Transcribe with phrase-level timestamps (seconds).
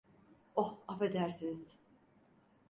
[0.55, 1.69] Oh, affedersiniz.